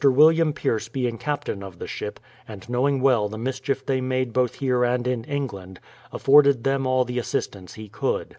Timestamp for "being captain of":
0.89-1.77